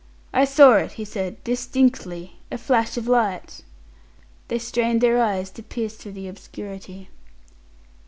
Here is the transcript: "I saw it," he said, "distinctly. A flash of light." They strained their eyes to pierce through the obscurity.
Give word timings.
"I 0.33 0.45
saw 0.45 0.77
it," 0.77 0.93
he 0.93 1.05
said, 1.05 1.43
"distinctly. 1.43 2.37
A 2.51 2.57
flash 2.57 2.97
of 2.97 3.07
light." 3.07 3.61
They 4.47 4.57
strained 4.57 4.99
their 5.01 5.21
eyes 5.21 5.51
to 5.51 5.61
pierce 5.61 5.95
through 5.95 6.13
the 6.13 6.27
obscurity. 6.27 7.09